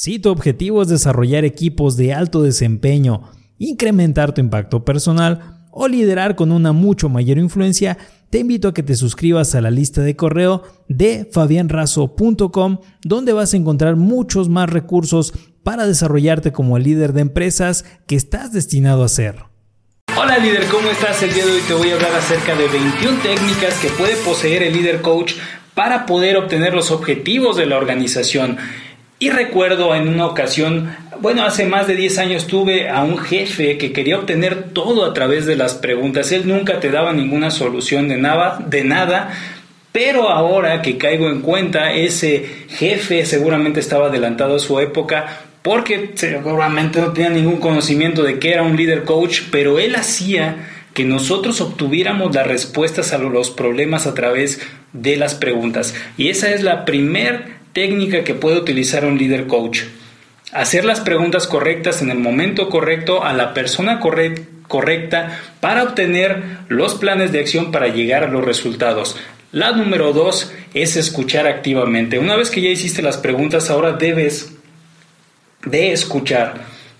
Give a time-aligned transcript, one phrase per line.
[0.00, 6.36] Si tu objetivo es desarrollar equipos de alto desempeño, incrementar tu impacto personal o liderar
[6.36, 7.98] con una mucho mayor influencia,
[8.30, 13.52] te invito a que te suscribas a la lista de correo de fabianrazo.com, donde vas
[13.52, 15.32] a encontrar muchos más recursos
[15.64, 19.46] para desarrollarte como el líder de empresas que estás destinado a ser.
[20.16, 21.20] Hola líder, ¿cómo estás?
[21.24, 24.62] El día de hoy te voy a hablar acerca de 21 técnicas que puede poseer
[24.62, 25.32] el líder coach
[25.74, 28.58] para poder obtener los objetivos de la organización.
[29.20, 33.76] Y recuerdo en una ocasión, bueno, hace más de 10 años tuve a un jefe
[33.76, 36.30] que quería obtener todo a través de las preguntas.
[36.30, 39.30] Él nunca te daba ninguna solución de nada, de nada,
[39.90, 46.12] pero ahora que caigo en cuenta, ese jefe seguramente estaba adelantado a su época porque
[46.14, 51.04] seguramente no tenía ningún conocimiento de que era un líder coach, pero él hacía que
[51.04, 54.60] nosotros obtuviéramos las respuestas a los problemas a través
[54.92, 55.94] de las preguntas.
[56.16, 59.82] Y esa es la primera técnica que puede utilizar un líder coach.
[60.50, 66.96] Hacer las preguntas correctas en el momento correcto a la persona correcta para obtener los
[66.96, 69.16] planes de acción para llegar a los resultados.
[69.52, 72.18] La número dos es escuchar activamente.
[72.18, 74.56] Una vez que ya hiciste las preguntas, ahora debes
[75.64, 76.54] de escuchar.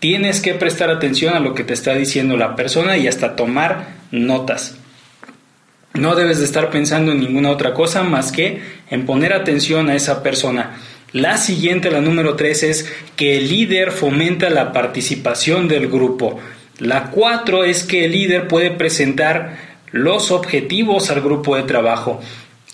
[0.00, 3.90] Tienes que prestar atención a lo que te está diciendo la persona y hasta tomar
[4.10, 4.76] notas.
[5.94, 9.94] No debes de estar pensando en ninguna otra cosa más que en poner atención a
[9.94, 10.76] esa persona.
[11.12, 16.40] La siguiente, la número tres, es que el líder fomenta la participación del grupo.
[16.80, 19.56] La cuatro es que el líder puede presentar
[19.92, 22.20] los objetivos al grupo de trabajo.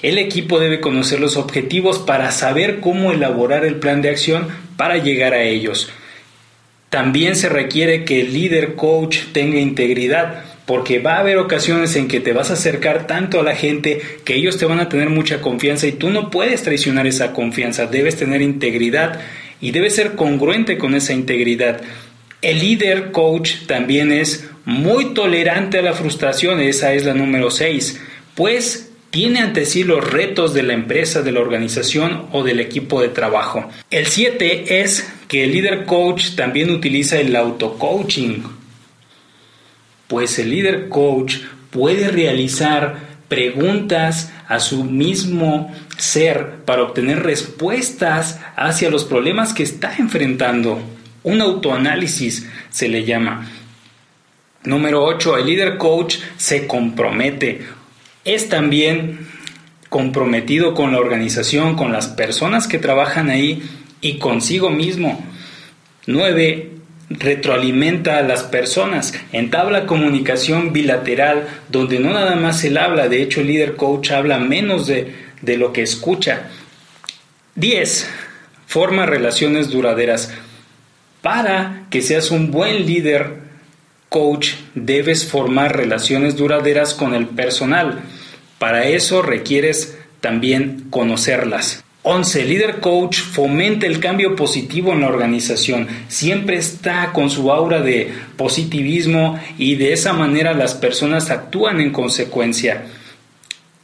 [0.00, 4.48] El equipo debe conocer los objetivos para saber cómo elaborar el plan de acción
[4.78, 5.90] para llegar a ellos.
[6.88, 12.06] También se requiere que el líder coach tenga integridad porque va a haber ocasiones en
[12.06, 15.10] que te vas a acercar tanto a la gente que ellos te van a tener
[15.10, 19.20] mucha confianza y tú no puedes traicionar esa confianza, debes tener integridad
[19.60, 21.80] y debes ser congruente con esa integridad.
[22.40, 28.00] El líder coach también es muy tolerante a la frustración, esa es la número 6,
[28.36, 33.02] pues tiene ante sí los retos de la empresa, de la organización o del equipo
[33.02, 33.68] de trabajo.
[33.90, 38.59] El 7 es que el líder coach también utiliza el auto-coaching
[40.10, 41.36] pues el líder coach
[41.70, 42.96] puede realizar
[43.28, 50.80] preguntas a su mismo ser para obtener respuestas hacia los problemas que está enfrentando.
[51.22, 53.48] Un autoanálisis se le llama.
[54.64, 55.38] Número 8.
[55.38, 57.60] El líder coach se compromete.
[58.24, 59.28] Es también
[59.88, 63.62] comprometido con la organización, con las personas que trabajan ahí
[64.00, 65.24] y consigo mismo.
[66.06, 66.79] 9
[67.10, 73.40] retroalimenta a las personas, entabla comunicación bilateral donde no nada más él habla, de hecho
[73.40, 76.48] el líder coach habla menos de, de lo que escucha.
[77.56, 78.08] 10.
[78.66, 80.32] Forma relaciones duraderas.
[81.20, 83.40] Para que seas un buen líder
[84.08, 88.00] coach debes formar relaciones duraderas con el personal.
[88.58, 91.84] Para eso requieres también conocerlas.
[92.02, 92.44] 11.
[92.46, 95.86] Líder coach fomenta el cambio positivo en la organización.
[96.08, 101.90] Siempre está con su aura de positivismo y de esa manera las personas actúan en
[101.90, 102.86] consecuencia.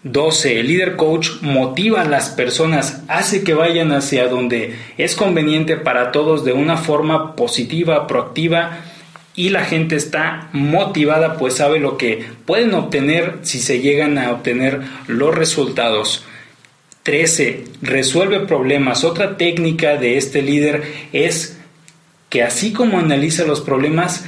[0.02, 0.60] 12.
[0.60, 6.10] El líder coach motiva a las personas, hace que vayan hacia donde es conveniente para
[6.12, 8.78] todos de una forma positiva, proactiva
[9.34, 14.30] y la gente está motivada pues sabe lo que pueden obtener si se llegan a
[14.30, 16.24] obtener los resultados.
[17.06, 17.62] 13.
[17.82, 19.04] Resuelve problemas.
[19.04, 21.56] Otra técnica de este líder es
[22.28, 24.24] que así como analiza los problemas,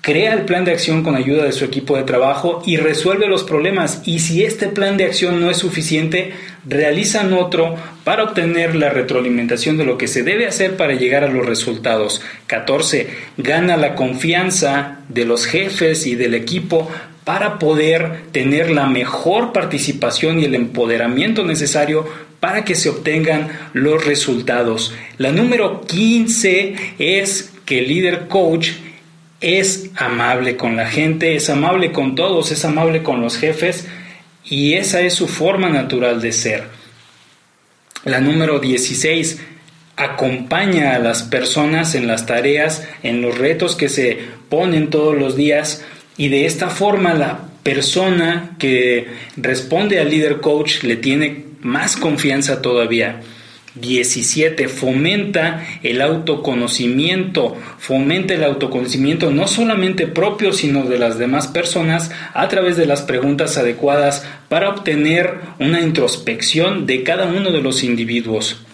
[0.00, 3.42] crea el plan de acción con ayuda de su equipo de trabajo y resuelve los
[3.42, 4.02] problemas.
[4.04, 6.32] Y si este plan de acción no es suficiente,
[6.64, 7.74] realizan otro
[8.04, 12.22] para obtener la retroalimentación de lo que se debe hacer para llegar a los resultados.
[12.46, 13.08] 14.
[13.38, 16.88] Gana la confianza de los jefes y del equipo
[17.30, 22.04] para poder tener la mejor participación y el empoderamiento necesario
[22.40, 24.92] para que se obtengan los resultados.
[25.16, 28.70] La número 15 es que el líder coach
[29.40, 33.86] es amable con la gente, es amable con todos, es amable con los jefes
[34.44, 36.64] y esa es su forma natural de ser.
[38.04, 39.38] La número 16
[39.94, 44.18] acompaña a las personas en las tareas, en los retos que se
[44.48, 45.84] ponen todos los días
[46.20, 49.06] y de esta forma la persona que
[49.38, 53.22] responde al líder coach le tiene más confianza todavía.
[53.76, 54.68] 17.
[54.68, 57.56] Fomenta el autoconocimiento.
[57.78, 63.00] Fomenta el autoconocimiento no solamente propio, sino de las demás personas a través de las
[63.00, 68.66] preguntas adecuadas para obtener una introspección de cada uno de los individuos.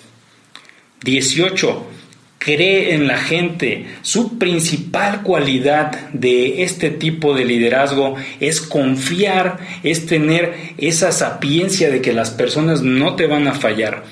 [1.04, 1.95] 18
[2.46, 3.87] cree en la gente.
[4.02, 12.00] Su principal cualidad de este tipo de liderazgo es confiar, es tener esa sapiencia de
[12.00, 14.04] que las personas no te van a fallar.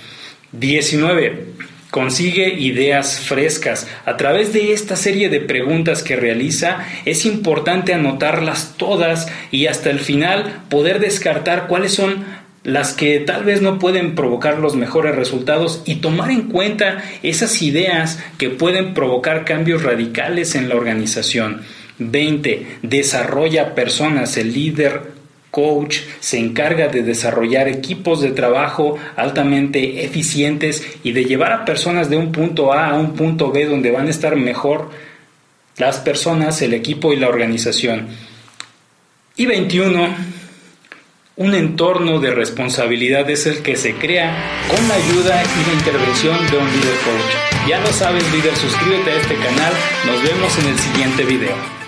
[0.51, 1.45] 19.
[1.93, 3.87] Consigue ideas frescas.
[4.05, 9.91] A través de esta serie de preguntas que realiza, es importante anotarlas todas y hasta
[9.91, 12.25] el final poder descartar cuáles son
[12.65, 17.61] las que tal vez no pueden provocar los mejores resultados y tomar en cuenta esas
[17.63, 21.61] ideas que pueden provocar cambios radicales en la organización.
[21.99, 22.79] 20.
[22.83, 24.37] Desarrolla personas.
[24.39, 25.13] El líder
[25.51, 32.11] coach se encarga de desarrollar equipos de trabajo altamente eficientes y de llevar a personas
[32.11, 34.91] de un punto A a un punto B donde van a estar mejor
[35.77, 38.09] las personas, el equipo y la organización.
[39.37, 40.09] Y 21
[41.37, 44.33] un entorno de responsabilidad es el que se crea
[44.69, 47.69] con la ayuda y la intervención de un líder coach.
[47.69, 49.73] Ya lo sabes líder, suscríbete a este canal,
[50.07, 51.84] nos vemos en el siguiente video.